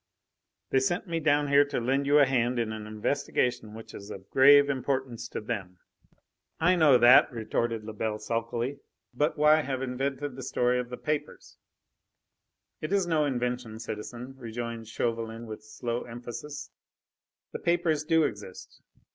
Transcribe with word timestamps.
They 0.71 0.79
sent 0.79 1.05
me 1.07 1.19
down 1.19 1.49
here 1.49 1.63
to 1.65 1.79
lend 1.79 2.07
you 2.07 2.17
a 2.17 2.25
hand 2.25 2.57
in 2.57 2.71
an 2.73 2.87
investigation 2.87 3.75
which 3.75 3.93
is 3.93 4.09
of 4.09 4.31
grave 4.31 4.67
importance 4.67 5.27
to 5.27 5.39
them." 5.39 5.77
"I 6.59 6.75
know 6.75 6.97
that!" 6.97 7.31
retorted 7.31 7.83
Lebel 7.83 8.17
sulkily. 8.17 8.79
"But 9.13 9.37
why 9.37 9.61
have 9.61 9.83
invented 9.83 10.35
the 10.35 10.41
story 10.41 10.79
of 10.79 10.89
the 10.89 10.97
papers?" 10.97 11.55
"It 12.81 12.91
is 12.91 13.05
no 13.05 13.25
invention, 13.25 13.77
citizen," 13.77 14.33
rejoined 14.39 14.87
Chauvelin 14.87 15.45
with 15.45 15.61
slow 15.63 16.01
emphasis. 16.01 16.71
"The 17.51 17.59
papers 17.59 18.03
do 18.03 18.23
exist. 18.23 18.81